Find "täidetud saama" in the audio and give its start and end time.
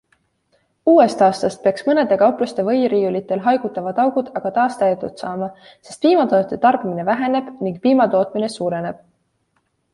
4.81-5.51